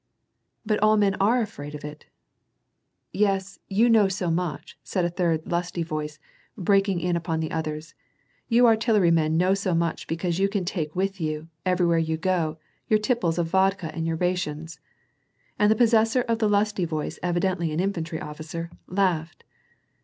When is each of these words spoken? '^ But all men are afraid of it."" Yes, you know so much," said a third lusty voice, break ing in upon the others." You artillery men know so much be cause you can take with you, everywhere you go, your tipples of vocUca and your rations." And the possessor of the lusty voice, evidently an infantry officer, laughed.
'^ 0.01 0.03
But 0.65 0.79
all 0.79 0.97
men 0.97 1.13
are 1.21 1.43
afraid 1.43 1.75
of 1.75 1.85
it."" 1.85 2.07
Yes, 3.27 3.59
you 3.69 3.87
know 3.87 4.07
so 4.07 4.31
much," 4.31 4.75
said 4.83 5.05
a 5.05 5.11
third 5.11 5.45
lusty 5.45 5.83
voice, 5.83 6.17
break 6.57 6.89
ing 6.89 6.99
in 6.99 7.15
upon 7.15 7.39
the 7.39 7.51
others." 7.51 7.93
You 8.49 8.65
artillery 8.65 9.11
men 9.11 9.37
know 9.37 9.53
so 9.53 9.75
much 9.75 10.07
be 10.07 10.17
cause 10.17 10.39
you 10.39 10.49
can 10.49 10.65
take 10.65 10.95
with 10.95 11.21
you, 11.21 11.49
everywhere 11.67 11.99
you 11.99 12.17
go, 12.17 12.57
your 12.87 12.97
tipples 12.97 13.37
of 13.37 13.49
vocUca 13.51 13.95
and 13.95 14.07
your 14.07 14.15
rations." 14.17 14.79
And 15.59 15.69
the 15.69 15.75
possessor 15.75 16.21
of 16.21 16.39
the 16.39 16.49
lusty 16.49 16.83
voice, 16.85 17.19
evidently 17.21 17.71
an 17.71 17.79
infantry 17.79 18.19
officer, 18.19 18.71
laughed. 18.87 19.43